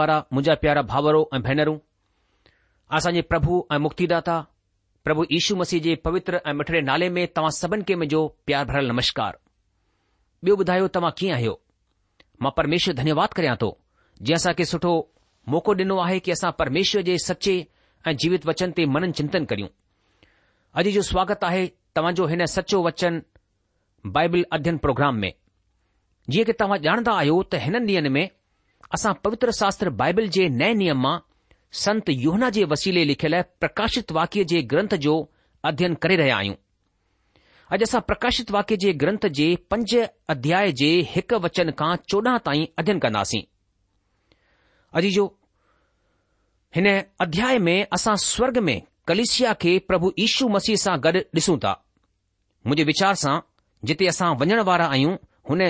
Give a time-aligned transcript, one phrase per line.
[0.00, 1.74] મારા મુજા પ્યારા ભાવરો અને ભાઈનેરો
[2.96, 4.40] આસાજે પ્રભુ અને મુક્તિદાતા
[5.04, 8.88] પ્રભુ ઈશુ મસીજે પવિત્ર અને મઠરે નાલે મે તવા સબન કે મે જો પ્યાર ભરલ
[8.92, 9.34] નમસ્કાર
[10.42, 11.56] બે બધાયો તમા કિયા હયો
[12.42, 13.70] માં પરમેશ્વર ધન્યવાદ કરયા તો
[14.28, 14.92] જેસા કે સુઠો
[15.52, 17.54] મોકો દિનુ આહે કે આસા પરમેશ્વર જે સચ્ચે
[18.06, 19.70] અને જીવિત વચન તે મનન ચિંતન કર્યુ
[20.78, 21.62] અજી જો સ્વાગત આહે
[21.94, 23.16] તવા જો હેન સચો વચન
[24.14, 25.30] બાઇબલ અધ્યયન પ્રોગ્રામ મે
[26.32, 28.22] જે કે તવા જાણતા આયો તો હેન દિન મે
[28.94, 31.18] असां पवित्र शास्त्र बाइबल जे नए नियम मां
[31.84, 35.12] संत योहना जे वसीले लिखियलु प्रकाशित वाक्य जे ग्रंथ जो
[35.70, 36.54] अध्ययन करे रहिया आहियूं
[37.76, 39.94] अॼु असां प्रकाशित वाक्य जे ग्रंथ जे पंज
[40.34, 40.88] अध्याय जे
[41.44, 43.42] वचन खां चोॾहं ताईं अध्ययन कंदासीं
[46.76, 46.86] हिन
[47.26, 48.76] अध्याय में असां स्वर्ग में
[49.62, 50.10] खे प्रभु
[50.56, 51.70] मसीह सां गॾु ॾिसूं था
[52.66, 53.38] मुंहिंजे सां
[53.90, 55.16] जिते असां वञण वारा आहियूं
[55.50, 55.64] हुन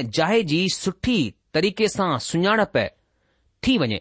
[0.55, 1.19] जी सुठी
[1.55, 2.77] तरीक़े सां सुञाणप
[3.67, 3.97] थी वञे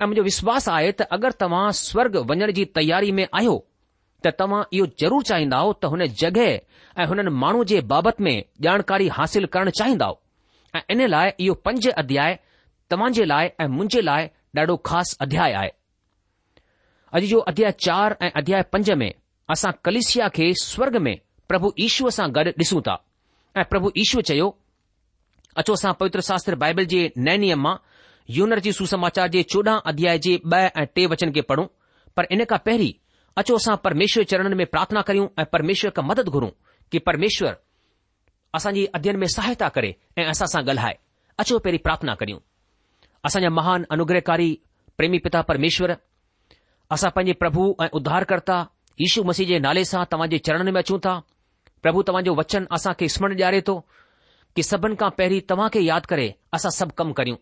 [0.00, 3.56] ऐं मुंहिंजो विश्वास आहे त अगरि तव्हां स्वर्ग वञण जी तयारी में आहियो
[4.26, 6.50] त तव्हां इहो ज़रूरु चाहींदा त हुन जॻहि
[7.02, 10.18] ऐं हुननि माण्हू जे बाबति में ॼाणकारी हासिल करणु चाहींदव
[10.76, 12.38] ऐं इन लाइ इहो पंज अध्याय
[12.92, 14.26] तव्हां जे लाइ ऐं मुंहिंजे लाइ
[14.58, 15.70] ॾाढो ख़ासि अध्याय आहे
[17.18, 19.10] अॼु जो अध्याय चार ऐं अध्याय पंज में
[19.54, 21.14] असां कलिसिया खे स्वर्ग में
[21.48, 22.96] प्रभु ईश्व सां गॾु ॾिसूं था
[23.56, 24.48] ऐं प्रभु ईश्व चयो
[25.60, 27.76] अचो असां पवित्र शास्त्र बाइबल जे नए नियम मां
[28.36, 31.64] यूनर जी सुसमाचार जे चोॾहं अध्याय जे ब॒ ऐं टे वचन खे पढ़ूं
[32.16, 32.92] पर इन खां पहरीं
[33.42, 36.48] अचो असां परमेश्वर चरन में प्रार्थना करियूं ऐं परमेश्वर खां मदद घुरूं
[36.92, 37.54] कि परमेश्वर
[38.54, 40.98] असांजी अध्ययन में सहायता करे ऐं असां सां ॻाल्हाए
[41.42, 42.38] अचो पहिरीं प्रार्थना करियूं
[43.28, 44.50] असांजा महान अनुग्रहकारी
[44.98, 45.94] प्रेमी पिता परमेश्वर
[46.96, 48.58] असां पंहिंजे प्रभु ऐं उद्धारकर्ता
[49.00, 51.16] यीशू मसीह जे नाले सां तव्हां जे चरणनि में अचूं था
[51.82, 53.78] प्रभु तव्हांजो वचन असां खे स्मरण ॾियारे तो
[54.56, 57.38] कि सभ खां पहरीं तव्हां खे यादि करे असां सभु कमु करियूं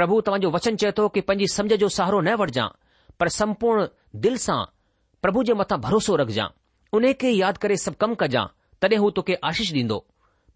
[0.00, 2.72] પ્રભુ તમજો વચન છેતો કે પંજી સમજજો સહરો ન વડજા
[3.18, 3.90] પર સંપૂર્ણ
[4.22, 4.70] દિલસા
[5.22, 6.48] પ્રભુજે મતા ભરોસો રખજા
[6.96, 8.46] ઉને કે યાદ કરે સબ કમ કજા
[8.80, 9.98] તડે હો તો કે આશીષ દીંદો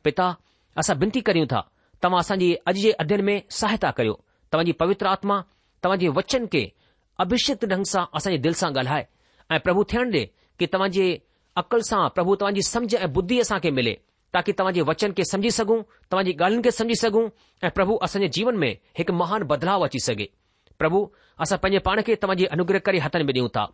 [0.04, 0.30] પિતા
[0.78, 1.68] આસા બંટી કરીઉ તા
[2.02, 4.16] તમાસાજી અજે અધન મે સહાયતા કર્યો
[4.50, 5.40] તમજી પવિત્રા આત્મા
[5.82, 6.62] તમજી વચન કે
[7.22, 9.06] અભિષિત ડંગસા આસાઈ દિલસા ગલહાય
[9.52, 10.22] આ પ્રભુ થણડે
[10.58, 11.06] કે તમજે
[11.60, 13.94] અકલસા પ્રભુ તમજી સમજ બુદ્ધિ આસા કે મિલે
[14.34, 15.80] ताकि तव्हांजे वचन खे समझी सघूं
[16.12, 17.26] तव्हांजी ॻाल्हियुनि खे समझी सघूं
[17.62, 20.26] ऐं प्रभु असांजे जीवन में हिकु महान बदलाव अची सघे
[20.78, 21.06] प्रभु
[21.42, 23.66] असां पंहिंजे पाण खे तव्हांजी अनुग्रह करे हथनि में ॾियूं था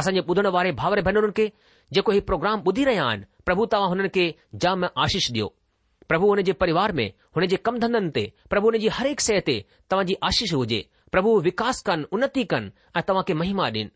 [0.00, 1.48] असांजे ॿुधण वारे भाउर भेनरुनि खे
[1.94, 4.24] जेको हीउ प्रोग्राम ॿुधी रहिया आहिनि प्रभु तव्हां हुननि खे
[4.64, 5.48] जाम आशीष ॾियो
[6.08, 9.24] प्रभु हुन जे परिवार में हुन जे कम धंधनि ते प्रभु हुन जी हर हिकु
[9.28, 9.56] शइ ते
[9.90, 10.80] तव्हांजी आशीष हुजे
[11.14, 13.90] प्रभु विकास कनि उन्नति कनि ऐं तव्हां खे महिमा ॾिन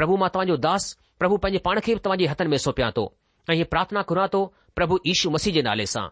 [0.00, 0.86] प्रभु मां तव्हांजो दास
[1.22, 3.04] प्रभु पंहिंजे पाण खे बि तव्हांजे हथनि में सौंपियां थो
[3.50, 4.42] ऐं हीअ प्रार्थना घुरां थो
[4.76, 6.08] પ્રભુ ઈસુ મસીજ નાલે સા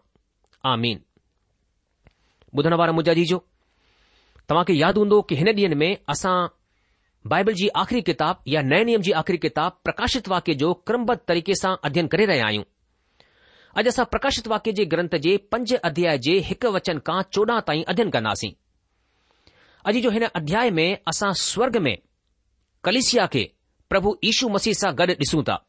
[0.69, 0.99] આમીન
[2.55, 3.39] બુધનવાર મુજાજી જો
[4.47, 6.49] તમાકે યાદ હોંદો કે હેને દિન મે અસા
[7.29, 11.25] બાઇબલ જી આખરી કિતાબ يا નય નિયમ જી આખરી કિતાબ પ્રકાશિત વા કે જો ક્રમબત
[11.27, 12.65] તરીકે સા અધ્યયન કરે રહે આયુ
[13.77, 17.61] આજ અસા પ્રકાશિત વા કે જે ગ્રંથ જે પંચ અધ્યાય જે હક વચન કા 14
[17.67, 18.53] તાઈ અધન કરનાસી
[19.87, 21.93] અજી જો હેન અધ્યાય મે અસા સ્વર્ગ મે
[22.83, 23.43] કલિસ્િયા કે
[23.89, 25.61] પ્રભુ ઈસુ મસીસા ગડ ડીસુ તા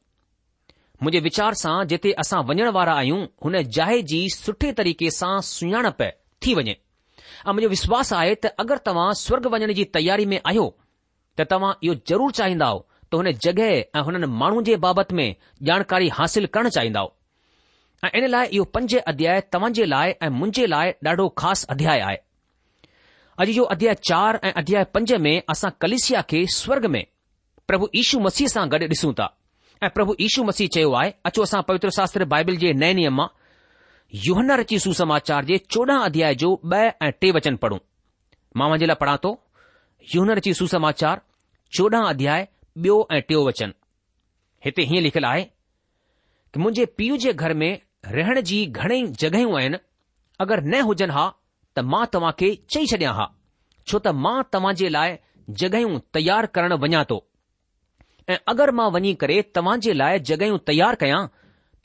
[1.02, 6.02] मुंहिंजे वीचार सां जिते असां वञण वारा आहियूं हुन जाइ जी सुठे तरीक़े सां सुञाणप
[6.44, 10.64] थी वञे ऐं मुंहिंजो विश्वास आहे त अगरि तव्हां स्वर्ग वञण जी तयारी में आहियो
[11.40, 13.68] त तव्हां इहो ज़रूरु चाहींदव त हुन जॻहि
[14.00, 15.26] ऐं हुननि माण्हुनि जे बाबति में
[15.70, 17.12] जानकारी हासिल करणु चाहींदव
[18.06, 22.00] ऐं इन लाइ इहो पंज अध्याय तव्हां जे लाइ ऐं मुंहिंजे लाइ ॾाढो ख़ासि अध्याय
[22.10, 22.18] आहे
[23.44, 27.02] अॼु जो अध्याय चार ऐं अध्याय पंज में असां कलिसिया खे स्वर्ग में
[27.70, 29.34] प्रभु यीशू मसीह सां गॾु ॾिसूं था
[29.84, 33.26] ऐं प्रभु ईशू मसीह चयो आहे अचो असां पवित्र शास्त्र बाइबिल जे नए नियम मां
[34.26, 37.78] यूहनरची सुसमाचार जे चोॾहं अध्याय जो ब॒ ऐं टे वचन पढ़ूं
[38.56, 39.32] मां मुंहिंजे लाइ पढ़ा थो
[40.14, 41.20] यूहनरि सुसमाचार
[41.76, 42.44] चोड अध्याय
[42.86, 43.72] ॿियो ऐं टियों वचन
[44.64, 45.42] हिते हीअं लिखियलु आहे
[46.54, 47.70] कि मुंहिंजे पीउ जे घर में
[48.16, 49.76] रहण जी घणेई जॻहियूं आहिनि
[50.44, 51.28] अगरि न हुजनि हा
[51.76, 53.26] त मां तव्हां खे चई छॾियां हा
[53.90, 55.16] छो त मां तव्हां जे लाइ
[55.62, 57.24] जॻहियूं तयारु करणु वञा थो
[58.28, 61.20] ऐं अगरि मां वञी करे तव्हां जे लाइ जॻहियूं तयार कयां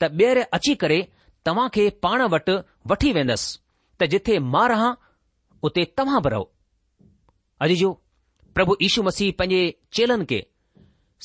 [0.00, 1.00] त ॿीहर अची करे
[1.46, 2.56] तव्हां खे पाण वटि
[2.92, 3.52] वठी वेंदसि
[4.00, 4.90] त जिथे मां रहां
[5.68, 6.48] उते तव्हां बि रहो
[7.66, 7.90] अॼु जो
[8.56, 9.62] प्रभु यीशू मसीह पंहिंजे
[9.98, 10.40] चेलनि खे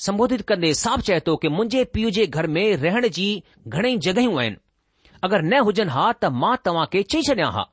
[0.06, 3.28] संबोधित कंदे साफ़ चए थो कि मुंहिंजे पीउ जे घर में रहण जी
[3.68, 7.64] घणेई जॻहियूं आहिनि अगरि न हुजनि हा त मां तव्हां खे चई छॾियां हा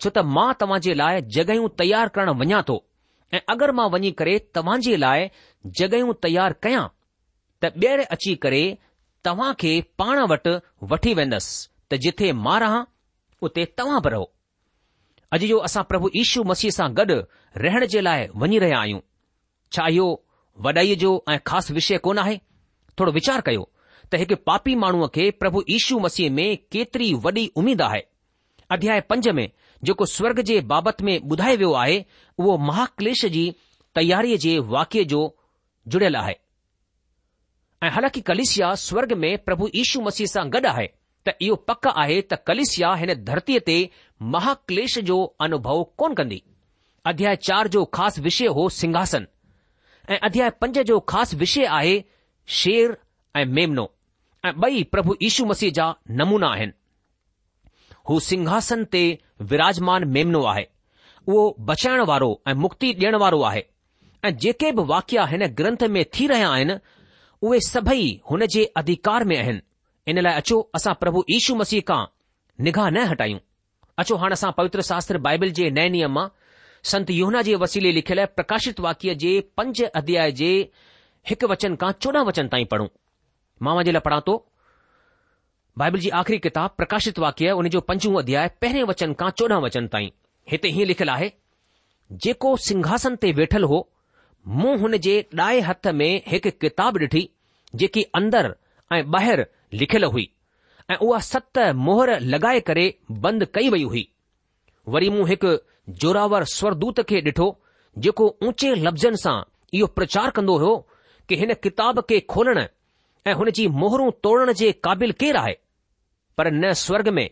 [0.00, 2.76] छो त मां तव्हां जे लाइ जॻहियूं तयार करणु वञा थो
[3.36, 5.30] ऐं अगरि मां वञी करे तव्हां जे लाइ
[5.66, 6.86] जॻहियूं तयार कयां
[7.62, 8.62] त ॿीहर अची करे
[9.26, 10.52] तव्हां खे पाण वटि
[10.90, 12.82] वठी वेंदसि त जिथे मां रहां
[13.48, 14.26] उते तव्हां बि रहो
[15.36, 17.16] अॼु जो असां प्रभु ईशू मसीह सां गॾु
[17.66, 19.00] रहण जे लाइ वञी रहिया आहियूं
[19.76, 20.06] छा इहो
[20.66, 22.36] वॾाईअ जो ऐं ख़ासि विषय कोन आहे
[22.98, 23.68] थोरो वीचार कयो
[24.12, 28.02] त हिकु पापी माण्हूअ खे प्रभु ईशू मसीह में केतिरी वॾी उमीद आहे
[28.76, 29.46] अध्याय पंज में
[29.88, 31.98] जेको स्वर्ग जे बाबति में ॿुधाए वियो आहे
[32.38, 33.44] उहो महाक्लेश जी
[33.96, 35.20] तयारीअ जे वाक्य जो
[35.90, 36.36] जुड़ियल आहे
[37.82, 40.86] ऐं हालांकि कलेशिया स्वर्ग में प्रभु यीशू मसीह सां गॾु आहे
[41.28, 43.76] त इहो पक आहे त कलिशिया हिन धरतीअ ते
[44.34, 46.40] महाक्लेश जो अनुभव कोन कंदी
[47.12, 49.26] अध्याय चार जो ख़ासि विषय हो सिंघासन
[50.10, 51.94] ऐं अध्याय पंज जो ख़ासि विषय आहे
[52.60, 52.96] शेर
[53.36, 53.86] ऐं मेमनो
[54.48, 55.88] ऐं ॿई प्रभु यीशु मसीह जा
[56.20, 56.76] नमूना आहिनि
[58.10, 59.04] हू सिंघासन ते
[59.52, 60.66] विराजमान मेमनो आहे
[61.30, 63.64] उहो बचाइण वारो ऐं मुक्ति ॾियणु वारो आहे
[64.24, 66.76] ऐं जेके बि वाक्य हिन ग्रंथ में थी रहिया आहिनि
[67.42, 69.60] उहे सभई हुन जे अधिकार में आहिनि
[70.10, 72.04] इन लाइ अचो असां प्रभु ईशू मसीह खां
[72.64, 73.38] निगाह न हटायूं
[74.02, 76.26] अचो हाणे असां पवित्र शास्त्र बाइबिल जे नए नियम मां
[76.90, 80.50] संत योहना जे वसीले लिखियलु प्रकाशित वाक्य जे पंज अध्याय जे
[81.30, 82.88] हिकु वचन खां चोॾहं वचन ताईं पढ़ूं
[83.66, 84.34] मां वञे लाइ पढ़ा थो
[85.78, 89.86] बाइबिल जी आख़िरी किताबु प्रकाशित वाक्य हुन जो पंजऊं अध्याय पहिरें वचन खां चोॾहं वचन
[89.96, 90.10] ताईं
[90.52, 91.30] हिते हीअं लिखियलु आहे
[92.26, 93.86] जेको सिंघासन ते वेठल हो
[94.56, 97.22] मूं हुन जे ॾाए हथ में हिकु किताब ॾिठी
[97.80, 98.52] जेकी अंदरि
[98.98, 99.44] ऐं ॿाहिरि
[99.80, 100.28] लिखियलु हुई
[100.90, 102.86] ऐं उहा सत मोहर लॻाए करे
[103.26, 104.06] बंदि कई वई हुई
[104.94, 105.52] वरी मूं हिकु
[106.04, 107.48] जोरावर स्वरदूत खे ॾिठो
[108.06, 109.36] जेको ऊचे लफ़्ज़नि सां
[109.78, 110.72] इहो प्रचार कंदो हो
[111.28, 112.62] कि हिन किताब खे खोलण
[113.26, 115.54] ऐं हुन जी मोहरूं तोड़ण जे क़ाबिल केरु आहे
[116.38, 117.28] पर न स्वर्ग में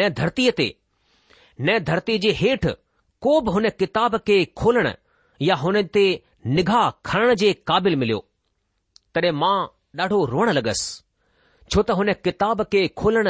[0.00, 0.68] न धरतीअ ते
[1.68, 2.76] न धरतीअ जे हेठि
[3.26, 4.92] को बि हुन किताब खे खोलणु
[5.46, 6.04] या हुन ते
[6.56, 8.18] निगाह खणण जे क़ाबिल मिलियो
[9.14, 9.54] तॾहिं मां
[10.00, 10.86] ॾाढो रोअण लॻसि
[11.72, 13.28] छो त हुन किताब खे खोलण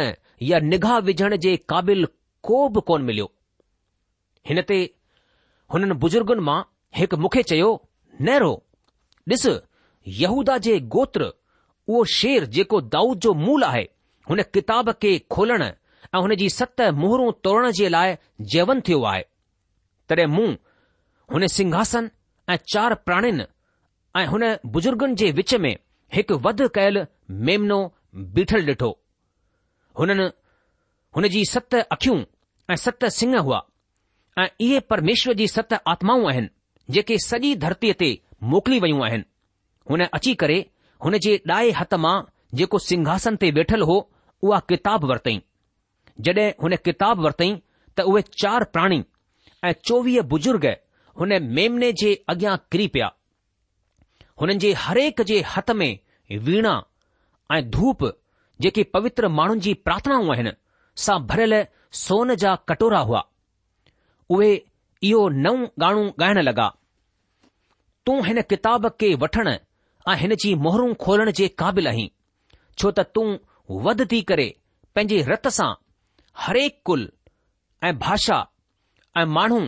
[0.50, 2.07] या निगाह विझण जे क़ाबिल
[2.49, 3.26] को बि कोन मिलियो
[4.50, 4.78] हिन ते
[5.75, 6.59] हुननि बुजुर्गनि मां
[7.00, 7.71] हिकु मूंखे चयो
[8.28, 8.52] नेहरो
[9.33, 9.45] ॾिस
[10.21, 11.26] यहूदा जे गोत्र
[11.92, 13.85] उहो शेर जेको दाऊद जो मूल आहे
[14.31, 18.16] हुन क़िताब खे खोलण ऐं हुन जी सत मुहरूं तोड़ण जे लाइ
[18.54, 19.23] जैवंत थियो आहे
[20.12, 20.50] तॾहिं मूं
[21.33, 22.09] हुन सिंघासन
[22.51, 23.41] ऐं चार प्राणिन
[24.17, 25.75] ऐं हुन बुजुर्गनि जे विच में
[26.17, 26.97] हिकु वध कयल
[27.49, 27.79] मेमनो
[28.35, 28.89] बीठल ॾिठो
[29.99, 30.27] हुननि
[31.17, 32.19] हुन जी सत अखियूं
[32.73, 33.61] ऐं सत सिंह हुआ
[34.43, 36.49] ऐं इहे परमेश्वर जी सत आत्माऊं आहिनि
[36.97, 38.11] जेके सॼी धरतीअ ते
[38.53, 39.25] मोकिली वयूं आहिनि
[39.91, 40.59] हुन अची करे
[41.07, 42.15] हुन जे ॾाए हथ मां
[42.61, 43.97] जेको सिंघासन ते वेठल हो
[44.47, 45.39] उहा किताब वरतई
[46.29, 47.51] जॾहिं हुन किताब वरतई
[47.97, 49.03] त उहे चार प्राणी
[49.69, 50.73] ऐं चोवीह बुजुर्ग
[51.21, 53.11] हुन मेमने जे अॻियां किरी पिया
[54.40, 55.90] हुननि जे हरेक जे हथ में
[56.47, 56.75] वीणा
[57.52, 58.04] ऐं धूप
[58.64, 60.52] जेके पवित्र माण्हुनि जी प्रार्थनाऊं आहिनि
[61.04, 61.54] सां भरियल
[62.04, 63.23] सोन जा कटोरा हुआ
[64.37, 64.50] उहे
[65.11, 66.69] इहो नओं गानो गाइण लॻा
[68.07, 69.50] तूं हिन किताब खे वठणु
[70.11, 72.09] ऐं हिन जी मोहरूं खोलण जे क़ाबिल आहीं
[72.78, 73.28] छो त तूं
[73.85, 74.47] वध थी करे
[74.95, 75.71] पंहिंजे रत सां
[76.47, 77.09] हरेक कुल
[77.85, 78.38] ऐं भाषा
[79.21, 79.61] ऐं माण्हू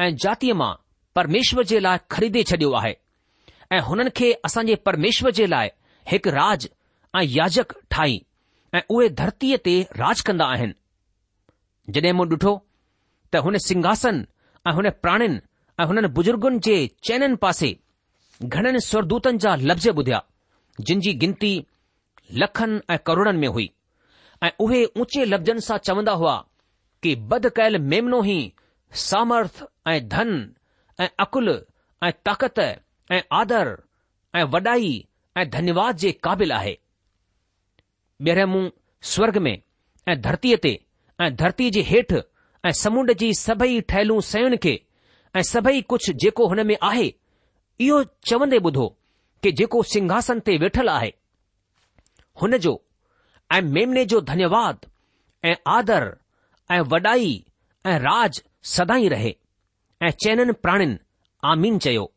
[0.00, 0.72] ऐं जातीअ मां
[1.16, 2.92] परमेश्वर जे लाइ खरीदे छडि॒यो आहे
[3.76, 5.68] ऐं हुननि खे असां जे परमेश्वर जे लाइ
[6.10, 6.68] हिकु राज
[7.18, 8.16] ऐं याजक ठाही
[8.76, 10.76] ऐं उहे धरतीअ ते राज कंदा आहिनि
[11.96, 12.52] जॾहिं मूं ॾिठो
[13.32, 14.24] त हुन सिंघासन
[14.68, 15.34] ऐं हुन प्राणिन
[15.80, 16.76] ऐं हुननि बुजुर्गनि जे
[17.06, 17.70] चयननि पासे
[18.48, 20.20] घणनि स्वरदूतनि जा लफ़्ज़ ॿुधिया
[20.88, 21.52] जिन जी गिनती
[22.42, 23.68] लखनि ऐं करोड़नि में हुई
[24.44, 26.36] ऐं उहे ऊचे लफ़्ज़नि सां चवंदा हुआ
[27.02, 28.38] कि बद कयल मेमनो ई
[28.98, 30.28] सामर्थ ऐं धन
[31.00, 31.48] ऐं अक़ुल
[32.04, 33.76] ऐं ताक़त ऐं आदर
[34.38, 34.92] ऐं वॾाई
[35.38, 36.76] ऐं धन्यवाद जे क़ाबिल आहे
[38.26, 38.68] ॿीहर मूं
[39.12, 39.56] स्वर्ग में
[40.08, 40.72] ऐं धरतीअ ते
[41.24, 42.12] ऐं धरती जे हेठ
[42.64, 44.74] ऐं समुंड जी सभई ठहिलू सयुनि खे
[45.36, 47.06] ऐं सभई कुझु जेको हुन में आहे
[47.86, 48.86] इहो चवंदे ॿुधो
[49.42, 51.12] कि जेको सिंघासन ते वेठल आहे
[52.42, 52.80] हुन जो
[53.52, 54.86] ऐं मेमने जो धन्यवाद
[55.44, 56.14] ऐं आदर
[56.72, 57.30] ऐं वॾाई
[57.86, 59.34] ऐं राज सदाई रहे
[60.06, 60.98] ऐं चयनि प्राणिन
[61.52, 62.10] आमीन चयो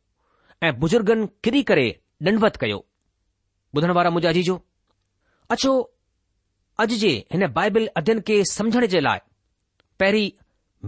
[0.67, 1.87] ऐं बुज़ुर्गनि किरी करे
[2.27, 2.77] ॾंढवत कयो
[3.77, 4.55] ॿुधण वारा मुंहिंजा अजी अचो
[5.51, 5.73] अछो
[6.83, 9.19] अॼु जे हिन बाइबल अध्यन खे समुझण जे लाइ
[9.99, 10.29] पहिरीं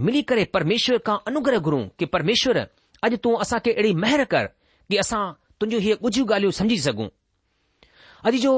[0.06, 5.22] मिली करे परमेश्वर खां अनुग्रह घुरूं कि परमेश्वर अॼु तूं असांखे अहिड़ी महिर कि असां
[5.60, 7.08] तुहिंजियूं इहे ॻुझियूं ॻाल्हियूं समुझी सघूं
[8.30, 8.54] अॼु जो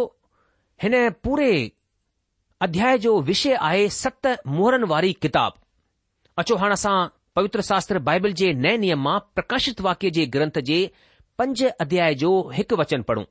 [0.83, 1.51] हिन पूरे
[2.69, 4.27] अध्याय जो विषय आहे सत
[4.59, 5.59] मोरनि वारी किताब
[6.39, 10.77] अचो हाणे असां पवित्र शास्त्र बाइबल जे नए नियम मां प्रकाशित वाक्य जे ग्रंथ जे
[11.39, 13.25] पंज अध्याय जो हिकु वचन पढ़ूं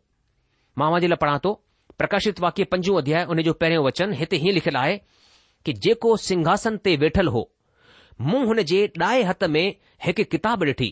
[0.82, 1.52] मां लाइ पढ़ा थो
[2.02, 4.98] प्रकाशित वाक्य पंजो अध्याय उन जो पहिरियों वचन हिते हीअं लिखियलु आहे
[5.66, 7.44] कि जेको सिंघासन ते वेठल हो
[8.30, 9.66] मूं हुन जे ॾाए हथ में
[10.08, 10.90] हिकु किताब ॾिठी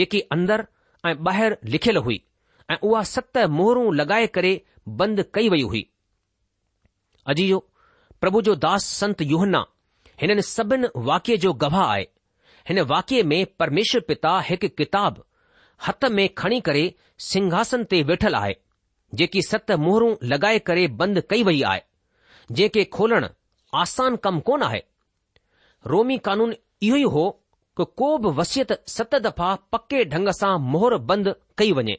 [0.00, 0.66] जेकी अंदरि
[1.10, 2.20] ऐं ॿाहिरि लिखियलु हुई
[2.74, 4.52] ऐं उहा सत मोहरूं लॻाए करे
[5.00, 5.84] बंदि कई वई हुई
[7.34, 7.64] अजी जो
[8.24, 9.62] प्रभु जो दास संत यूहन्ना
[10.20, 12.06] हिन सभिन वाक्य जो गवाह आहे
[12.68, 15.24] हिन वाक्ये में परमेश्वर पिता हिकु किताब
[15.88, 16.84] हथ में खणी करे
[17.28, 18.54] सिंघासन ते वेठल आहे
[19.20, 21.80] जेकी सत मुहरूं लॻाए करे बंदि कई वई आहे
[22.58, 23.26] जेके खोलणु
[23.80, 24.82] आसान कम कोन आहे
[25.92, 27.24] रोमी कानून इहो ई हो
[27.80, 31.98] की को बि वसियत सत दफ़ा पके ढंग सां मोहर बंदि कई वञे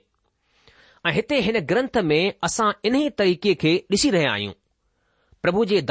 [1.07, 4.53] ऐं हिते हिन ग्रंथ में असां इन तरीक़े खे ॾिसी रहिया आहियूं
[5.41, 5.81] प्रभु जे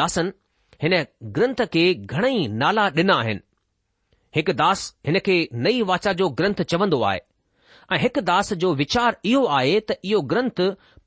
[0.83, 0.93] हिन
[1.35, 3.41] ग्रंथ खे घणेई नाला ॾिना आहिनि
[4.37, 5.35] हिकु दास हिन खे
[5.67, 7.21] नई वाचा जो ग्रंथ चवंदो आहे
[7.95, 10.61] ऐं हिकु दास जो वीचार इहो आहे त इहो ग्रंथ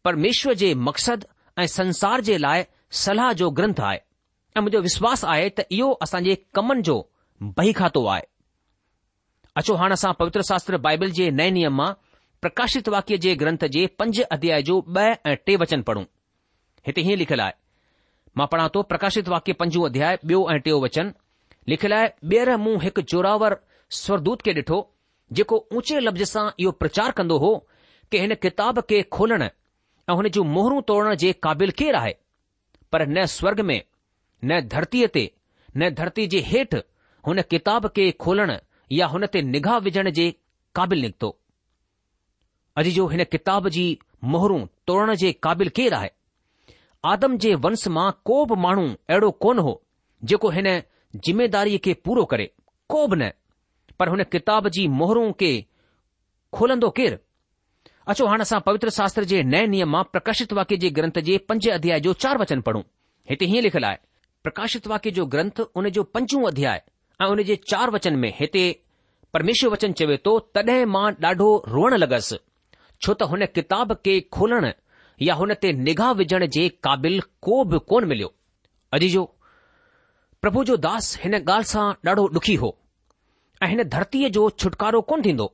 [0.10, 1.26] परमेश्वर जे मक़सद
[1.60, 2.64] ऐं संसार जे लाइ
[3.02, 6.98] सलाह जो ग्रंथ आहे ऐं मुंहिंजो विश्वास आहे त इहो असांजे कमनि जो
[7.60, 8.24] बही खातो आहे
[9.64, 11.92] अचो हाणे असां पवित्र शास्त्र बाइबल जे नए नियम मां
[12.46, 16.04] प्रकाशित वाक्य जे ग्रंथ जे पंज अध्याय जो ॿ ऐं टे वचन पढ़ूं
[16.88, 17.64] हिते हीअं लिखियलु आहे
[18.38, 21.12] मां पढ़ा थो प्रकाशित वाक्य पंजो अध्याय ॿियो ऐं टियों वचन
[21.70, 23.56] लिखियल आहे ॿीहर मूं हिकु जोरावर
[24.00, 24.80] स्वरदूत खे ॾिठो
[25.38, 27.52] जेको ऊचे लफ़्ज़ सां इहो प्रचार कंदो हो
[28.12, 32.14] कि हिन किताब खे खोलण ऐं हुन जूं मोहरूं तोड़ण जे क़ाबिल केरु आहे
[32.92, 33.80] पर न स्वर्ग में
[34.52, 35.24] न धरतीअ ते
[35.78, 36.82] न धरती जे हेठि
[37.30, 38.56] हुन किताब खे खोलण
[39.00, 40.28] या हुन ते निगाह विझण जे
[40.80, 41.32] क़ाबिल निकितो
[42.84, 43.88] अॼु जो हिन किताब जी
[44.36, 44.62] मोहरूं
[44.92, 46.14] तोड़ण जे क़ाबिल केरु आहे
[47.12, 49.72] आदम जे वंश मां को बि माण्हू अहिड़ो कोन हो
[50.30, 50.68] जेको हिन
[51.26, 52.46] जिमेदारीअ खे पूरो करे
[52.94, 53.30] को बि न
[54.00, 55.52] पर हुन किताब जी मोहरूं खे
[56.60, 57.18] खोलंदो केरु
[58.14, 61.70] अचो हाणे असां पवित्र शास्त्र जे नए नियम मां प्रकाशित वाक्य जे ग्रंथ जे पंज
[61.76, 62.82] अध्याय जो चार वचन पढ़ूं
[63.30, 63.98] हिते हीअं लिखियलु आहे
[64.48, 66.82] प्रकाशित वाक्य जो ग्रंथ उन जो पंजू अध्याय
[67.22, 68.66] ऐं उन जे चार वचन में हिते
[69.36, 72.38] परमेश्वर वचन चवे थो तॾहिं मां ॾाढो रोअण लॻसि
[73.04, 74.70] छो त हुन किताब खे खोलणु
[75.22, 78.34] या हुन ते निगाह विझण जे क़ाबिल को बि कोन मिलियो
[78.94, 79.24] अॼ जो
[80.42, 82.74] प्रभु जो दास हिन ॻाल्हि सां ॾाढो ॾुखी हो
[83.64, 85.54] ऐं हिन धरतीअ जो छुटकारो कोन थींदो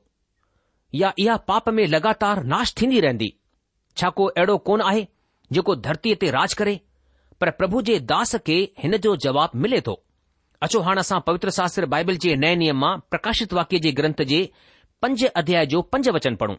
[1.00, 3.32] या इहा पाप में लगातार नाश थींदी रहंदी
[3.96, 5.06] छा को अहिड़ो कोन आहे
[5.56, 6.74] जेको धरतीअ ते राज करे
[7.40, 9.96] पर प्रभु जे दास खे हिन जो जवाबु मिले थो
[10.66, 14.42] अचो हाणे असां पवित्र शास्त्र बाइबल जे नए नियम मां प्रकाशित वाक्य जे ग्रंथ जे
[15.02, 16.56] पंज अध्याय जो पंज वचन पढ़ूं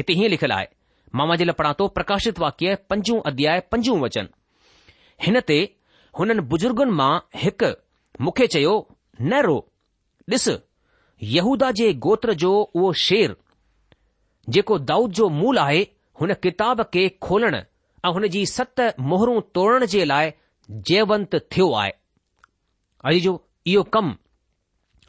[0.00, 0.75] हिते हीअं लिखियलु आहे
[1.14, 4.28] मामा जे लाइ पढ़ा थो प्रकाशित वाक्य पंजूं अध्याय पंजूं वचन
[5.24, 5.58] हिन ते
[6.18, 7.68] हुननि बुजुर्गनि मां हिकु
[8.24, 8.74] मूंखे चयो
[9.20, 9.58] न रो
[10.32, 10.46] ॾिस
[11.36, 13.36] यहूदा जे गोत्र जो उहो शेर
[14.56, 15.86] जेको दाऊद जो मूल आहे
[16.20, 18.80] हुन किताब खे खोलण ऐं हुन जी सत
[19.12, 20.32] मोहरूं तोड़ण जे लाइ
[20.90, 21.92] जयवंत थियो आहे
[23.10, 23.32] अॼु जो
[23.74, 24.14] इहो कमु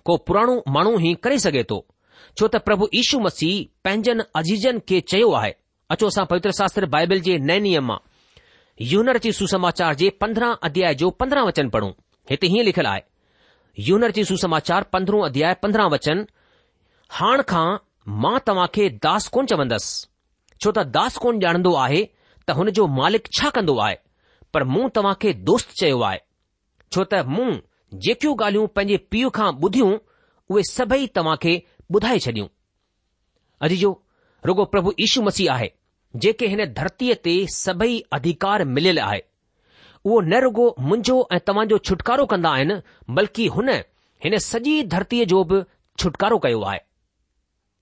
[0.05, 1.83] को पुराणो माण्हू ई करे सघे थो
[2.37, 3.53] छो त प्रभु यीशू मसीह
[3.85, 5.53] पंहिंजनि अजीज़नि खे चयो आहे
[5.91, 7.97] अचो असां पवित्र शास्त्र बाइबिल जे नए नियम मां
[8.91, 11.91] यूनर जी सुसमाचार जे पंद्रहं अध्याय जो पंद्रहं वचन पढ़ूं
[12.31, 13.01] हिते हीअं लिखियलु आहे
[13.89, 16.25] यूनर जी सुसमाचार पंद्रहों अध्याय पंद्रहं वचन
[17.19, 17.65] हाण खां
[18.25, 22.03] मां तव्हां खे दास कोन चवंदसि छो त दास कोन ॼाणंदो आहे
[22.49, 23.95] त हुन जो मालिक छा कंदो आहे
[24.53, 26.19] पर मूं तव्हां खे दोस्त चयो आहे
[26.95, 27.49] छो त मूं
[28.07, 29.91] जेकियूं ॻाल्हियूं पंहिंजे पीउ खां ॿुधियूं
[30.51, 31.55] उहे सभई तव्हां खे
[31.95, 32.47] ॿुधाए छॾियूं
[33.65, 33.91] अॼु जो
[34.47, 35.67] रुगो प्रभु यीशू मसीह आहे
[36.15, 39.21] जेके हिन धरतीअ ते सभई अधिकार मिलियल आहे
[40.05, 42.75] उहो न रुगो मुंहिंजो ऐं तव्हांजो छुटकारो कंदा आहिनि
[43.13, 43.69] बल्कि हुन
[44.23, 45.61] हिन सॼी धरतीअ जो बि
[45.99, 46.79] छुटकारो कयो आहे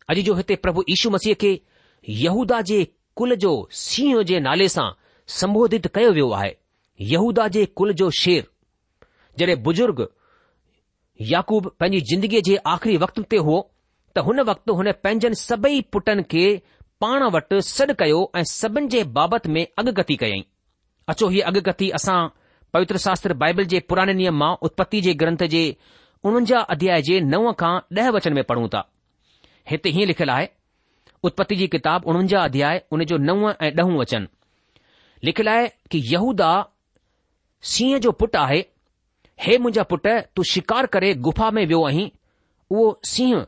[0.10, 1.60] अॼु जो हिते प्रभु यीशू मसीह खे
[2.24, 2.84] यहूदा जे
[3.17, 3.51] कुल जो
[3.84, 4.89] सीहो जे नाले सां
[5.39, 6.51] संबोधित कयो वियो आहे
[7.13, 8.48] यहूदा जे कुल जो शेर
[9.39, 10.08] जॾहिं बुजुर्ग
[11.32, 13.55] याकूब पंहिंजी ज़िंदगीअ जे आख़िरी वक़्त ते हो
[14.15, 16.46] त हुन वक़्तु हुन पंहिंजनि सभई पुटनि खे
[17.03, 20.43] पाण वटि सॾु कयो ऐं सभिनि जे बाबति में अगकथी कयईं
[21.11, 22.19] अचो हीउ अगकथी असां
[22.73, 25.63] पवित्र शास्त्र बाइबल जे पुराणे नियम मां उत्पति जे ग्रंथ जे
[26.25, 28.83] उणवंजाहु अध्याय जे नव खां ॾह वचन में पढ़ूं था
[29.71, 30.47] हिते हीअं लिख्यलु आहे
[31.29, 34.27] उत्पति जी किताब उणवंजाहु अध्याय जो नव ऐं ॾहं वचन
[35.29, 36.51] लिखियलु आहे कि यहूदा
[37.73, 38.60] सिंह जो पुटु आहे
[39.43, 42.10] हे मुंहिंजा पुट तू शिकार करे गुफ़ा में वियो आहीं
[42.71, 43.45] उहो सिंह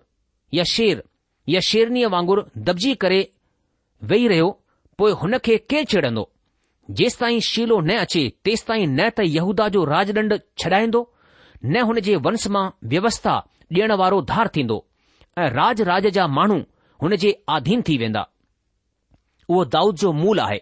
[0.54, 1.02] या शेर
[1.50, 3.20] या शेरणीअ वांगुर दबजी करे
[4.04, 4.50] वेही रहियो
[4.98, 6.30] पोइ हुन खे केरु छेडंदो
[7.00, 10.34] जेसि ताईं शीलो न अचे तेसि ताईं न त यहूदा जो राजदंड
[10.64, 11.02] छॾाईंदो
[11.66, 13.36] न हुन जे वंश मां व्यवस्था
[13.76, 14.78] ॾियण वारो धार थींदो
[15.38, 16.60] ऐं राज राज जा माण्हू
[17.04, 18.22] हुन जे आधीन थी वेंदा
[19.50, 20.58] उहो दाऊद जो मूल आहे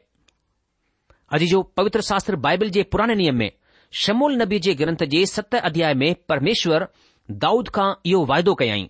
[1.34, 3.50] अॼु जो पवित्र शास्त्र बाइबल जे पुराणे नियम में
[4.06, 6.88] शमूल नबी जे ग्रंथ जे सत अध्याय में परमेश्वर
[7.46, 8.90] दाऊद खां इहो वाइदो कयाई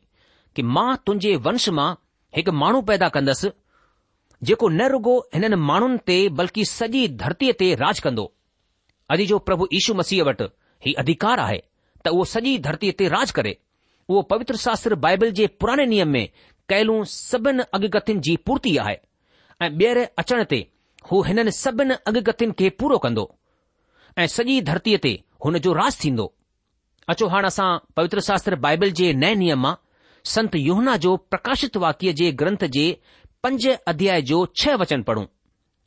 [0.56, 1.94] कि मां तुंहिंजे वंश मां
[2.36, 3.50] हिकु माण्हू पैदा कंदसि
[4.48, 8.26] जेको न रुॻो हिननि माण्हुनि ते बल्कि सॼी धरतीअ ते राज कंदो
[9.16, 10.48] अॼु जो प्रभु ईशू मसीह वटि
[10.86, 11.60] हीउ अधिकार आहे
[12.08, 13.54] त उहो सॼी धरतीअ ते राज करे
[14.10, 16.30] उहो पवित्र शास्त्र बाइबल जे पुराने नियम में
[16.74, 18.98] कयलु सभिनी अगगतियुनि जी पूर्ती आहे
[19.66, 20.60] ऐं ॿीहर अचण ते
[21.10, 23.26] हू हिननि सभिनी अगगतियुनि खे पूरो कंदो
[24.22, 25.14] ऐं सॼी धरतीअ ते
[25.46, 26.28] हुन जो राज थींदो
[27.14, 29.76] अचो हाणे असां पवित्र शास्त्र बाइबल जे नऐं नियम मां
[30.36, 32.86] संत योहना जो प्रकाशित वाक्य जे ग्रंथ जे
[33.46, 35.24] पंज अध्याय जो छह वचन पढ़ूं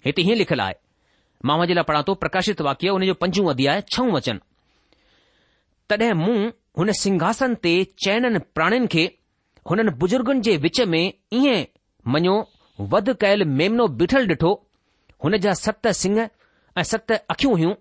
[0.06, 0.74] हिते हीअं लिखियलु आहे
[1.48, 4.38] मामा जे लाइ पढ़ा थो प्रकाशित वाक्य हुन जो पंजऊं अध्याय छऊं वचन
[5.90, 6.34] तॾहिं मूं
[6.78, 7.72] हुन सिंघासन ते
[8.04, 9.04] चयननि प्राणीनि खे
[9.70, 11.00] हुननि बुजुर्गनि जे विच में
[11.32, 11.64] ईअं
[12.14, 12.36] मञो
[12.94, 14.52] वध कयल मेमनो बीठल ॾिठो
[15.24, 17.74] हुन जा सत सिंह ऐं सत अखियूं हुयूं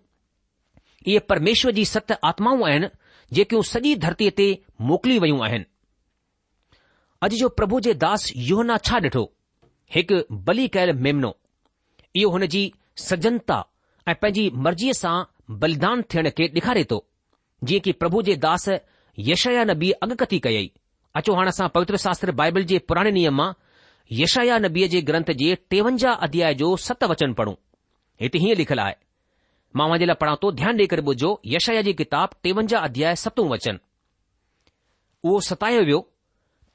[1.08, 2.90] इहे परमेश्वर जी सत आत्माऊं आहिनि
[3.40, 4.48] जेकियूं सॼी धरतीअ ते
[4.90, 5.70] मोकिली वयूं आहिनि
[7.26, 9.30] अॼु जो प्रभु जे दास योहना छा ॾिठो
[9.96, 10.16] हिकु
[10.48, 11.30] बली कयल मेमनो
[12.22, 12.62] इहो हुन जी
[13.04, 13.58] सजनता
[14.08, 15.16] ऐं पंहिंजी मर्ज़ीअ सां
[15.62, 16.98] बलिदान थियण खे ॾेखारे थो
[17.70, 18.68] जीअं की प्रभु जे दास
[19.30, 20.72] यशया नबी अगकथी कयई
[21.22, 23.48] अचो हाणे असां पवित्र शास्त्र बाइबल जे पुराणे नियम मां
[24.20, 27.56] यशया नबीअ जे ग्रंथ जे टेवंजाह अध्याय जो सत वचन पढ़ूं
[28.26, 28.96] हिते हीअं लिखियलु आहे
[29.82, 33.48] मां वञे लाइ पढ़ां थो ध्यानु ॾेई करे ॿुधो यशया जी किताब टेवंजाह अध्याय सतो
[33.56, 33.80] वचन
[35.24, 36.00] उहो सतायो वियो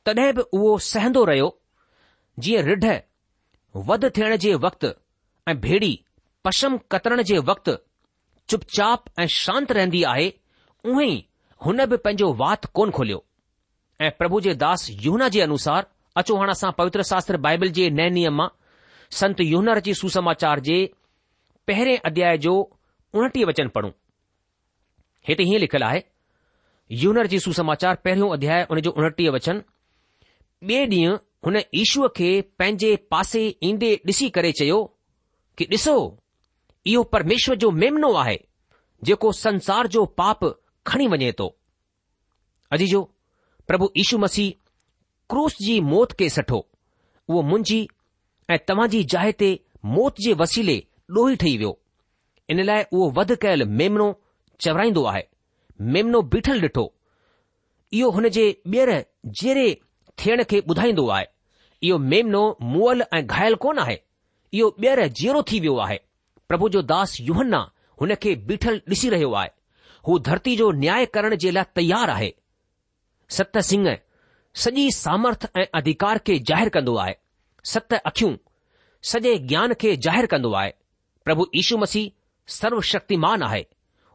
[0.07, 1.51] तॾहिं बि उहो सहंदो रहियो
[2.39, 2.85] जीअं रिढ
[3.89, 4.87] वध थियण जे वक़्तु
[5.49, 5.93] ऐं भेड़ी
[6.45, 7.77] पशम कतरण जे वक़्तु
[8.49, 10.33] चुप चाप ऐं शांति रहंदी आहे
[10.85, 11.25] उहो ई
[11.67, 13.23] हुन बि पंहिंजो वातु कोन खोलियो
[14.01, 15.87] ऐं प्रभु जे दास यूना जे अनुसार
[16.19, 18.49] अचो हाणे असां पवित्र शास्त्र बाइबिल जे नए नियम मां
[19.21, 20.79] संत यूनर जी सुसमाचार जे
[21.67, 22.55] पहिरें अध्याय जो
[23.15, 23.91] उणटीह वचन पढ़ूं
[25.29, 26.01] हिते हीअं लिखियलु आहे
[27.03, 29.31] यूनर जी सुसमाचार पहिरियों अध्याय उन जो उणटीह
[30.63, 31.17] ॿिए ॾींहुं
[31.47, 32.29] हुन ईशूअ खे
[32.59, 34.77] पंहिंजे पासे ईंदे ॾिसी करे चयो
[35.59, 35.95] कि ॾिसो
[36.91, 38.37] इहो परमेश्वर जो मेमनो आहे
[39.05, 40.45] जेको संसार जो पाप
[40.87, 41.49] खणी वञे थो
[42.77, 43.03] अजी जो
[43.69, 44.51] प्रभु ईशू मसीह
[45.31, 46.59] क्रूस जी मौत खे सठो
[47.29, 47.81] उहो मुंहिंजी
[48.55, 49.51] ऐं तव्हां जी जाइ ते
[49.97, 50.79] मौत जे वसीले
[51.19, 51.75] ॾोही ठही वियो
[52.55, 54.07] इन लाइ उहो वध कयल मेमनो
[54.67, 55.25] चवराईंदो आहे
[55.97, 56.87] मेमनो बीठल ॾिठो
[58.01, 58.93] इहो हुन जे ॿीहर
[59.43, 59.69] जहिड़े
[60.23, 61.32] थियण खे ॿुधाईंदो आहे
[61.85, 63.99] इहो मेमिनो मुअल ऐं घायल कोन आहे
[64.55, 65.99] इहो ॿियर जीरो थी वियो आहे
[66.49, 67.61] प्रभु जो दास युहना
[68.01, 69.49] हुन खे बीठल ॾिसी रहियो आहे
[70.09, 72.33] हू धरती जो न्याय करण जे लाइ तयारु आहे
[73.39, 73.93] सतसिह
[74.65, 77.15] सॼी सामर्थ्य ऐं अधिकार खे ज़ाहिरु कंदो आहे
[77.73, 78.33] सत अखियूं
[79.11, 80.73] सॼे ज्ञान खे ज़ाहिरु कंदो आहे
[81.25, 82.11] प्रभु इशू मसीह
[82.59, 83.65] सर्वशक्तिमान आहे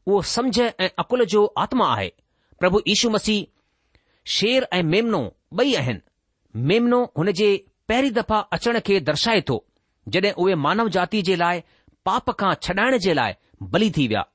[0.06, 2.12] उहो समुझ ऐं अकुल जो आत्मा आहे
[2.60, 3.46] प्रभु इशू मसीह
[4.38, 5.22] शेर ऐं मेमनो
[5.62, 6.00] बई आहिनि
[6.66, 7.48] मेमनो हुन जे
[7.90, 9.56] पहिरीं दफ़ा अचण खे दर्शाए थो
[10.14, 11.62] जड॒हिं उहे मानव जाति जे लाइ
[12.06, 13.34] पाप खां छॾाइण जे लाइ
[13.74, 14.26] बली थी विया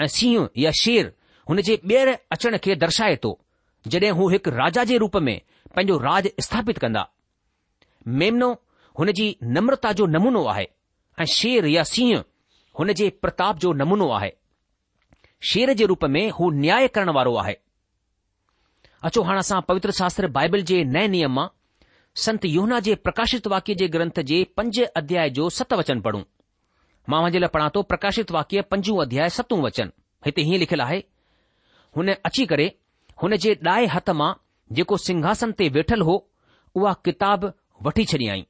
[0.00, 1.12] ऐं सिंह या शेर
[1.50, 3.32] हुन जे ॿीहर अचण खे दर्शाए थो
[3.92, 5.38] जड॒हिं हू हिकु राजा जे रूप में
[5.74, 7.08] पंहिंजो राज स्थापित कंदा
[8.22, 8.50] मेमनो
[8.98, 10.68] हुन जी नम्रता जो नमूनो आहे
[11.20, 12.14] ऐं शेर या सिंह
[12.78, 14.32] हुन जे प्रताप जो नमूनो आहे
[15.50, 17.56] शेर जे रूप में हू न्याय करण वारो आहे
[19.04, 21.46] अचो हाणे असां पवित्र शास्त्र बाइबल जे नए नियम मां
[22.24, 26.20] संत योुहना जे प्रकाशित वाक्य जे ग्रंथ जे पंज अध्याय जो सत वचन पढ़ूं
[27.12, 29.90] मां मुंहिंजे लाइ पढ़ा थो प्रकाशित वाक्य पंजू अध्याय सतूं वचन
[30.26, 30.98] हिते हीअं लिखियलु आहे
[31.96, 32.66] हुन अची करे
[33.22, 34.30] हुन जे ॾाहे हथ मां
[34.76, 36.14] जेको सिंघासन ते वेठल हो
[36.74, 37.50] उहा किताब
[37.88, 38.44] वठी छॾियई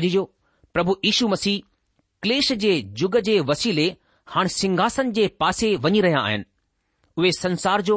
[0.00, 0.22] अॼ जो
[0.76, 1.60] प्रभु ईशू मसीह
[2.26, 3.88] क्लेश जे युग जे वसीले
[4.36, 6.48] हाणे सिंघासन जे पासे वञी रहिया आहिनि
[7.18, 7.96] उहे संसार जो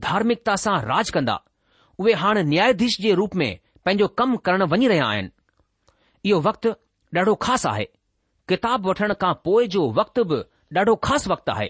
[0.00, 1.40] धार्मिकता सां राज कंदा
[2.00, 3.50] उहे हाणे न्यायाधीश जे रूप में
[3.84, 5.30] पंहिंजो कमु करणु वञी रहिया आहिनि
[6.28, 6.70] इहो वक़्तु
[7.18, 7.84] ॾाढो ख़ासि आहे
[8.48, 10.38] किताब वठण खां पोइ जो वक़्तु बि
[10.78, 11.66] ॾाढो ख़ासि वक़्तु आहे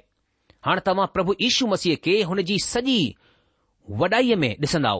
[0.66, 2.96] हाणे तव्हां प्रभु यीशू मसीह खे हुन जी सॼी
[4.02, 4.94] वॾाईअ में ॾिसंदा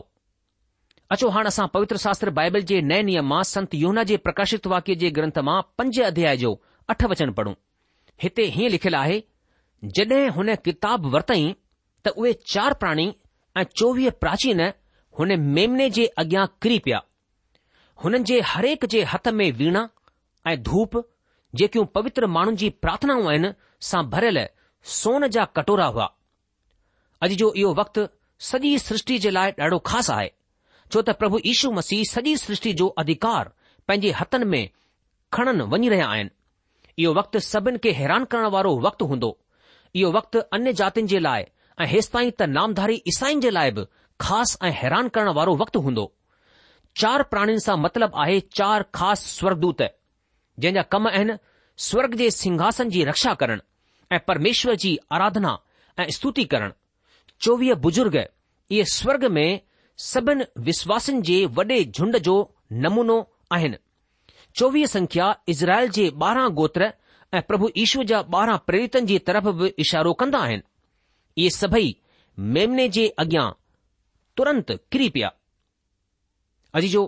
[1.11, 4.95] अचो हाणे असां पवित्र शास्त्र बाइबल जे नए नियम मां संत योना जे प्रकाशित वाक्य
[5.05, 6.53] जे ग्रंथ मां पंज अध्याय जो
[6.89, 7.53] अठ वचन पढ़ूं
[8.23, 9.19] हिते हीअं लिखियलु आहे
[9.97, 11.53] जॾहिं हुन किताब वरितईं
[12.05, 13.07] त उहे चार प्राणी
[13.57, 14.61] ऐं चोवीह प्राचीन
[15.19, 16.99] हुन मेमने जे अॻियां किरी पिया
[18.03, 19.81] हुननि जे हरेक जे हथ में वीणा
[20.51, 20.97] ऐं धूप
[21.61, 23.51] जेकियूं पवित्र माण्हुनि जी प्रार्थनाऊं आहिनि
[23.89, 24.39] सां भरियल
[24.97, 26.07] सोन जा कटोरा हुआ
[27.25, 28.03] अॼु जो इहो वक्तु
[28.49, 30.29] सॼी सृष्टि जे लाइ ॾाढो ख़ासि आहे
[30.91, 33.51] छो त प्रभु यीशू मसीह सॼी सृष्टि जो अधिकार
[33.87, 34.63] पंहिंजे हथनि में
[35.37, 36.35] खणनि वञी रहिया आहिनि
[37.05, 39.31] इहो वक्तु सभिनि खे हैरान करण वारो वक़्तु हूंदो
[40.01, 41.45] इहो वक्तु अन्य जातियुनि जे लाइ
[41.81, 43.83] ऐं हेसि ताईं त नामधारी ईसाइन जे लाइ बि
[44.21, 46.03] ख़ासि ऐं हैरान करण वारो वक़्तु हूंदो
[47.01, 49.81] चार प्राणियुनि सां मतिलबु आहे चार ख़ासि स्वर्गदूत
[50.59, 51.33] जंहिंजा कम आहिनि
[51.87, 53.61] स्वर्ग जे सिंघासन जी रक्षा करण
[54.15, 55.55] ऐं परमेश्वर जी आराधना
[55.99, 56.71] ऐं स्तुति करण
[57.45, 59.59] चोवीह बुजुर्ग इहे स्वर्ग में
[60.09, 62.35] सभिनि विश्वासनि जे वॾे झुंड जो
[62.85, 63.17] नमूनो
[63.57, 63.77] आहिनि
[64.59, 66.91] चोवीह संख्या इज़राइल जे ॿारहं गोत्र
[67.33, 70.63] ऐं प्रभु ईश्वर जा ॿारहं प्रेरितनि जी तरफ़ बि इशारो कंदा आहिनि
[71.37, 71.87] इहे सभई
[72.55, 73.49] मेमने जे अॻियां
[74.37, 75.31] तुरंत किरी पिया
[76.79, 77.03] अॼु जो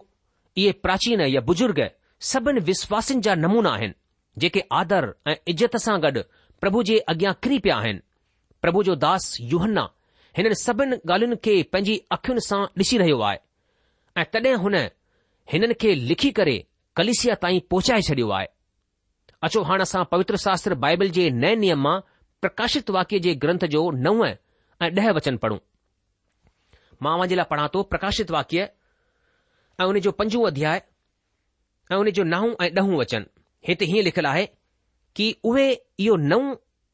[0.64, 1.90] इहे प्राचीन या बुजुर्ग
[2.32, 3.94] सभिनि विश्वासनि जा नमूना आहिनि
[4.44, 6.22] जेके आदर ऐं इज़त सां गॾु
[6.62, 8.02] प्रभु जे अॻियां किरी पिया आहिनि
[8.62, 9.88] प्रभु जो दास युहन्ना
[10.38, 13.40] हिननि सभिनि ॻाल्हियुनि खे पंहिंजी अखियुनि सां ॾिसी रहियो आहे
[14.22, 14.76] ऐं तॾहिं हुन
[15.54, 16.58] हिननि खे लिखी करे
[17.02, 18.48] कलिसिया ताईं पहुचाए छॾियो आहे
[19.50, 22.00] अचो हाणे असां पवित्र शास्त्र बाइबल जे नए नियम मां
[22.42, 25.58] प्रकाशित वाक्य जे ग्रंथ जो नव ऐं ॾह वचन पढ़ूं
[27.06, 28.68] मां वे लाइ पढ़ा थो प्रकाशित वाक्य
[29.86, 30.82] ऐं जो पंजो अध्याय
[31.92, 33.26] ऐं उने जो नव ऐं ॾहं वचन
[33.68, 34.46] हिते हीअं लिखियलु आहे
[35.20, 35.66] कि उहे
[36.06, 36.42] इहो नओ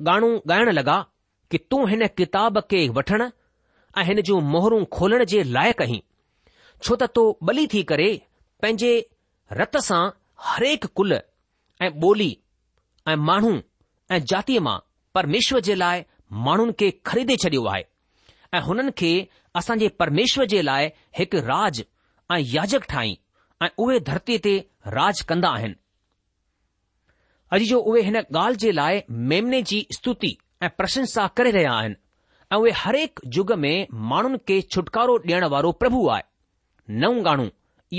[0.09, 0.95] गानो ॻाइण लॻा
[1.51, 3.21] कि तू हिन किताब खे वठण
[3.99, 6.01] ऐं हिन जूं मोहरूं खोलण जे लाइक़ी
[6.83, 8.07] छो त तो बली थी करे
[8.63, 8.93] पंहिंजे
[9.63, 10.01] रत सां
[10.51, 12.31] हरेक कुल ऐं ॿोली
[13.07, 13.53] ऐं माण्हू
[14.11, 14.79] ऐं जातीअ मां
[15.15, 15.99] परमेश्वर जे लाइ
[16.45, 17.83] माण्हुनि खे ख़रीदे छॾियो आहे
[18.57, 19.09] ऐं हुननि खे
[19.59, 21.81] असांजे परमेश्वर जे लाइ हिकु राज
[22.33, 23.15] ऐं याजक ठाही
[23.63, 24.53] ऐं उहे धरतीअ ते
[24.97, 25.75] राज कंदा आहिनि
[27.57, 29.01] अॼु जो उहे हिन ॻाल्हि जे लाइ
[29.33, 31.95] मेमने जी स्तुति ऐं प्रशंसा करे रहिया आहिनि
[32.51, 33.75] ऐं उहे हरेक युग में
[34.13, 36.23] माण्हुनि खे छुटकारो ॾियण वारो प्रभु आहे
[37.05, 37.45] नओं गाणो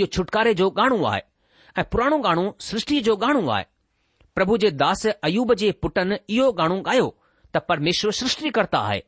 [0.00, 1.22] इहो छुटकारे जो गाणो आहे
[1.79, 3.64] ऐं पुराणो गाणो सृष्टि जो गाणो आहे
[4.35, 7.11] પ્રભુ જે દાસ એયુબ જે પુટન ઈઓ ગાનુ ગાયો
[7.53, 9.01] ત પરમેશ્વર સૃષ્ટિ કરતા હૈ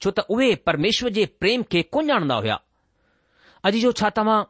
[0.00, 2.64] છો તા ઓવે પરમેશ્વર જે પ્રેમ કે કુંજણ ના હોયા
[3.66, 4.44] અજી જો છાતામાં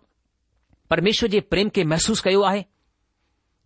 [0.91, 2.63] પરમેશ્વર જે પ્રેમ કે મહેસૂસ કયો આહે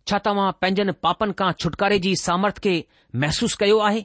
[0.07, 2.73] છાતામાં પંજન પાપન કા છુટકારેજી સામર્થ કે
[3.21, 4.01] મહેસૂસ કયો આહે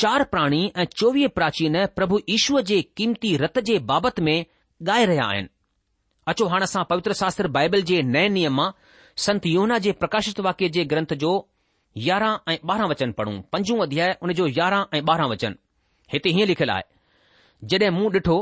[0.00, 4.34] ચાર પ્રાણી 24 પ્રાચીન પ્રભુ ઈશ્વર જે કિંમતી રત જે બાબત મે
[4.88, 5.44] ગાય રહ્યા હૈ
[6.30, 8.72] અચો હાણા સા પવિત્ર શાસ્ત્ર બાઇબલ જે નય નિયમમાં
[9.22, 11.32] संत योना जे प्रकाशित वाक्य जे ग्रंथ जो
[11.96, 15.54] यारहं ऐं ॿारहं वचन पढ़ूं पंजू अध्याय जो यारहं ऐं ॿारहं वचन
[16.12, 16.82] हिते हीअं लिखियलु आहे
[17.72, 18.38] जॾहिं मूं ॾिठो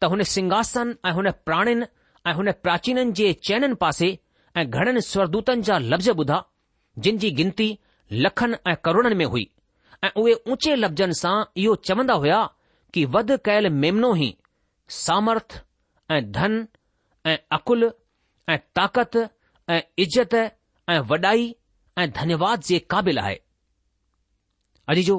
[0.00, 1.84] त हुन सिंहासन ऐं हुन प्राणिन
[2.28, 4.06] ऐं हुन प्राचीननि जे चैननि पासे
[4.56, 6.42] ऐं घणनि स्वरदूतनि जा लफ़्ज़ ॿुधा
[7.06, 7.68] जिन जी गिनती
[8.26, 9.48] लखनि ऐं करोड़नि में हुई
[10.04, 12.40] ऐं उहे ऊचे लफ़्ज़नि सां इहो चवंदा हुया
[12.94, 14.34] कि वध कयल मेमनो ई
[15.04, 15.62] सामर्थ
[16.10, 16.66] ऐं धन
[17.26, 17.90] ऐं अकुल
[18.50, 19.16] ऐं ताक़त
[19.70, 21.54] ऐं इज़त ऐं वॾाई
[21.98, 23.38] ऐं धन्यवाद जे क़ाबिल आहे
[24.92, 25.18] अॼु जो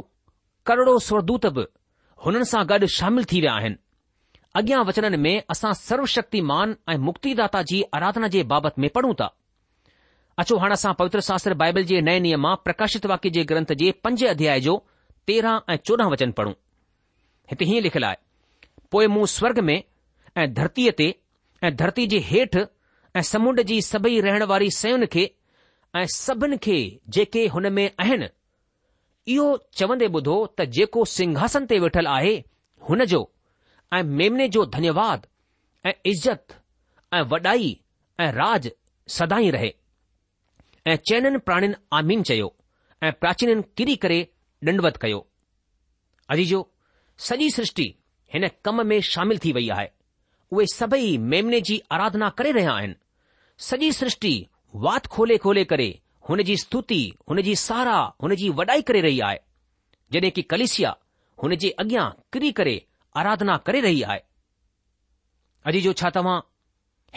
[0.65, 1.65] करोड़ो स्वरदूत बि
[2.25, 3.75] हुननि सां गॾु शामिलु थी विया आहिनि
[4.59, 9.29] अॻियां वचननि में असां सर्वशक्तिमान ऐं मुक्तिदा जी आराधना जे बाबति में पढ़ूं था
[10.41, 13.91] अचो हाणे असां पवित्र शास्त्र बाइबल जे नऐ नियम मां प्रकाशित वाक्य जे ग्रंथ जे
[14.03, 14.77] पंज अध्याय जो
[15.27, 16.53] तेरहं ऐं चोॾहं वचन पढ़ूं
[17.51, 18.17] हिते हीअं लिखियलु आहे
[18.91, 19.77] पोइ मूं स्वर्ग में
[20.41, 21.07] ऐं धरतीअ ते
[21.63, 22.65] ऐं धरती जे हेठि
[23.17, 25.21] ऐं समुंड जी सभई रहण वारी सयुनि खे
[25.95, 26.77] ऐं सभिनि खे
[27.17, 28.27] जेके हुन में आहिनि
[29.35, 29.45] इहो
[29.81, 32.33] चवंदे ॿुधो त जेको सिंघासन ते वेठल आहे
[32.89, 33.21] हुन जो
[33.93, 35.23] ऐं मेमने जो धन्यवाद
[35.85, 36.55] ऐं इज़त
[37.13, 37.71] ऐं वॾाई
[38.19, 38.69] ऐं राज
[39.19, 39.71] सदाई रहे
[40.87, 42.51] ऐं चयनि प्राणिन आमीन चयो
[43.03, 44.19] ऐं प्राचीननि किरी करे
[44.71, 45.21] ॾंढवत कयो
[46.31, 46.61] अॼ जो
[47.29, 47.87] सॼी सृष्टि
[48.35, 49.89] हिन कम में शामिल थी वई आहे
[50.51, 52.95] उहे सभई मेमने जी आराधना करे रहिया आहिनि
[53.63, 54.31] सॼी सृष्टि
[54.85, 55.87] वात खोले खोले करे
[56.29, 59.39] हुन जी स्तुति हुन जी सहारा हुन जी वॾाई करे रही आहे
[60.11, 60.95] जॾहिं की कलिसिया
[61.43, 62.81] हुन जे अॻियां किरी करे
[63.17, 64.19] आराधना करे रही आहे
[65.71, 66.39] अॼु जो छा तव्हां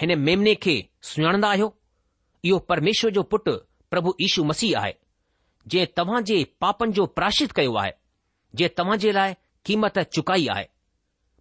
[0.01, 0.77] हिन मेमने खे
[1.12, 1.74] सुञाणंदा आहियो
[2.44, 3.53] इहो परमेश्वर जो पुटु
[3.90, 4.94] प्रभु यीशू मसीह आहे
[5.72, 7.92] जे तव्हां जे पापनि जो प्राशित कयो आहे
[8.61, 9.35] जे तव्हां जे लाइ
[9.66, 10.64] क़ीमत चुकाई आहे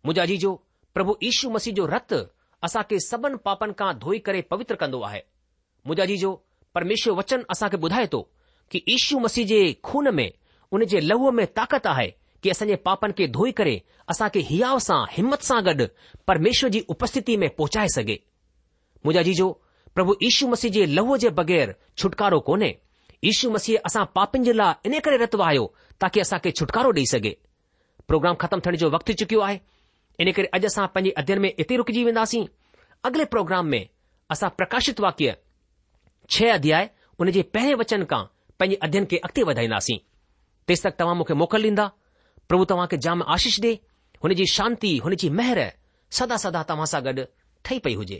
[0.05, 0.53] मुंहिंजा जी जो
[0.93, 2.23] प्रभु यीशू मसीह जो रतु
[2.65, 5.19] असांखे सभिनि पापनि खां धोई करे पवित्र कंदो आहे
[5.87, 6.31] मूजा जी जो
[6.75, 8.21] परमेश्वर वचन असांखे ॿुधाए थो
[8.71, 10.29] की इशू मसीह जे खून में
[10.75, 12.07] उन जे लहूअ में ताक़त आहे
[12.43, 13.77] कि असांजे पापनि खे धोई करे
[14.11, 15.85] असांखे हया सां हिमत सां गॾु
[16.27, 18.17] परमेश्वर जी उपस्थिती में पहुचाए सघे
[19.05, 19.33] मुजा जी
[19.95, 22.73] प्रभु यीशू मसीह जे लहू जे बगैर छुटकारो कोन्हे
[23.29, 25.65] इशू मसीह असां पापनि जे लाइ इन करे रत वायो
[26.01, 27.33] ताकी असांखे छुटकारो ॾेई सघे
[28.07, 29.57] प्रोग्राम ख़तमु थियण जो वक़्तु चुकियो आहे
[30.23, 32.45] इन करे अॼु असां पंहिंजे अध्यन में इते रुकजी वेंदासीं
[33.09, 33.81] अॻिले प्रोग्राम में
[34.35, 35.35] असां प्रकाशित वाक्य
[36.35, 38.23] छह अध्याय हुन जे पहिरें वचन खां
[38.59, 39.97] पंहिंजे अध्ययन खे अॻिते वधाईंदासीं
[40.71, 41.85] तेसि तक तव्हां मूंखे मोकल ॾींदा
[42.49, 43.73] प्रभु तव्हां खे जाम आशीष डे
[44.23, 45.59] हुनजी शांती हुनजी महर
[46.21, 47.23] सदा सदा तव्हां सां गॾु
[47.65, 48.19] ठही पई हुजे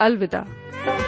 [0.00, 0.99] अलविदा